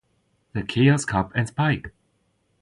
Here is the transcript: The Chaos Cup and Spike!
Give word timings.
The 0.53 0.63
Chaos 0.63 1.05
Cup 1.05 1.31
and 1.35 1.47
Spike! 1.47 1.93